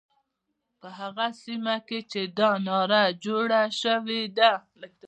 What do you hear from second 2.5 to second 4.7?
ناره جوړه شوې ده.